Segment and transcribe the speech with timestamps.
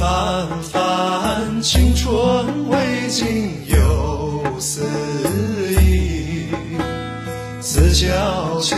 [0.00, 2.10] 番番青春
[2.70, 4.82] 未尽又思
[5.78, 6.46] 忆，
[7.60, 8.76] 思悄悄，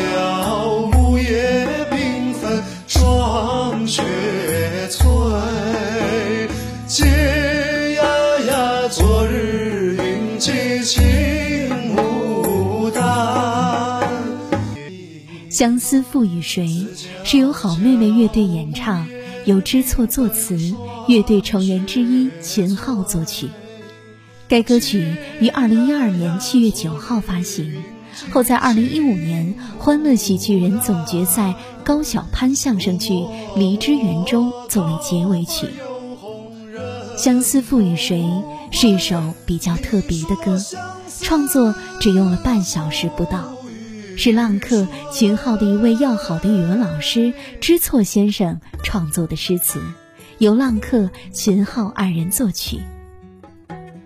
[0.90, 4.02] 木叶缤纷，霜雪
[4.90, 5.06] 催。
[6.88, 7.06] 嗟
[7.94, 8.02] 呀
[8.48, 14.02] 呀，昨日云髻青牡丹。
[15.48, 16.84] 相思赋予谁？
[17.22, 19.06] 是由好妹妹乐队演唱，
[19.44, 20.56] 由知错作词，
[21.08, 23.48] 乐队成员之一秦昊作曲。
[24.48, 27.82] 该歌曲于二零一二年七月九号发行，
[28.30, 33.14] 后在二零一五年欢乐喜剧人总决赛高晓攀相声剧
[33.56, 35.66] 《梨之园》中作为结尾曲。
[37.18, 38.20] 《相思赋予谁》
[38.70, 40.58] 是一首比较特别的歌，
[41.20, 43.54] 创作只用了半小时不到。
[44.16, 49.80] 是浪客秦昊的一位要好的语文老师知错先生创作的诗词，
[50.38, 52.80] 由浪客秦昊二人作曲。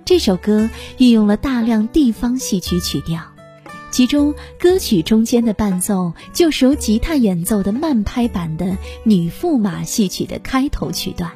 [0.04, 3.20] 这首歌运用了大量地方戏曲曲调，
[3.90, 11.32] 其中歌曲中间的伴奏就是由吉他演奏的慢拍版的女驸马戏曲的开头曲段。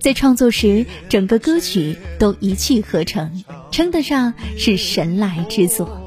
[0.00, 6.03] 在创作时，整个歌曲都一气呵成，称得上是神来之作。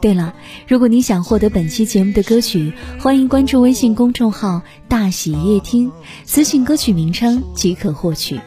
[0.00, 0.34] 对了，
[0.68, 5.90] 如果你想获得本期节目的歌曲，欢迎关注微信公众号“大喜夜听”，
[6.24, 8.40] 私信歌曲名称即可获取。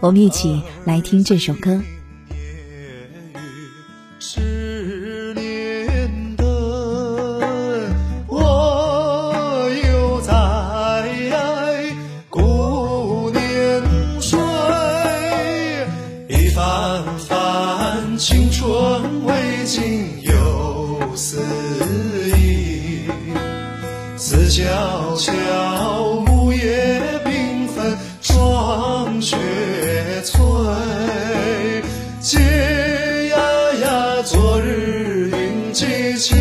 [0.00, 1.82] 我们一起来听这首歌。
[4.20, 6.46] 十年灯，
[8.28, 10.32] 我又在
[12.30, 13.82] 顾年
[14.20, 14.38] 岁。
[16.28, 20.32] 一番番青春未尽又
[21.14, 21.38] 思
[22.36, 23.06] 忆，
[24.16, 25.32] 思悄悄，
[26.26, 29.36] 木叶缤纷，霜雪
[30.24, 30.40] 催。
[32.20, 32.38] 嗟
[33.28, 33.36] 呀
[33.82, 36.36] 呀，昨日云髻青